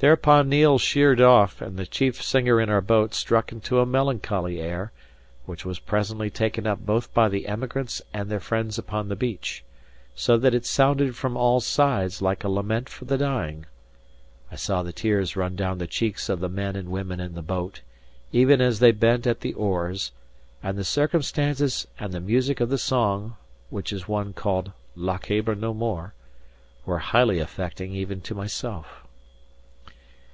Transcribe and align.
Thereupon 0.00 0.48
Neil 0.48 0.76
sheered 0.76 1.20
off; 1.20 1.60
and 1.62 1.76
the 1.76 1.86
chief 1.86 2.20
singer 2.20 2.60
in 2.60 2.68
our 2.68 2.80
boat 2.80 3.14
struck 3.14 3.52
into 3.52 3.78
a 3.78 3.86
melancholy 3.86 4.60
air, 4.60 4.90
which 5.46 5.64
was 5.64 5.78
presently 5.78 6.30
taken 6.30 6.66
up 6.66 6.84
both 6.84 7.14
by 7.14 7.28
the 7.28 7.46
emigrants 7.46 8.02
and 8.12 8.28
their 8.28 8.40
friends 8.40 8.76
upon 8.76 9.06
the 9.06 9.14
beach, 9.14 9.62
so 10.12 10.36
that 10.36 10.52
it 10.52 10.66
sounded 10.66 11.14
from 11.14 11.36
all 11.36 11.60
sides 11.60 12.20
like 12.20 12.42
a 12.42 12.48
lament 12.48 12.88
for 12.88 13.04
the 13.04 13.16
dying. 13.16 13.66
I 14.50 14.56
saw 14.56 14.82
the 14.82 14.92
tears 14.92 15.36
run 15.36 15.54
down 15.54 15.78
the 15.78 15.86
cheeks 15.86 16.28
of 16.28 16.40
the 16.40 16.48
men 16.48 16.74
and 16.74 16.88
women 16.88 17.20
in 17.20 17.34
the 17.36 17.40
boat, 17.40 17.82
even 18.32 18.60
as 18.60 18.80
they 18.80 18.90
bent 18.90 19.28
at 19.28 19.42
the 19.42 19.52
oars; 19.52 20.10
and 20.60 20.76
the 20.76 20.82
circumstances 20.82 21.86
and 22.00 22.10
the 22.12 22.18
music 22.20 22.58
of 22.58 22.68
the 22.68 22.78
song 22.78 23.36
(which 23.70 23.92
is 23.92 24.08
one 24.08 24.32
called 24.32 24.72
"Lochaber 24.96 25.54
no 25.54 25.72
more") 25.72 26.14
were 26.84 26.98
highly 26.98 27.38
affecting 27.38 27.94
even 27.94 28.20
to 28.22 28.34
myself. 28.34 29.02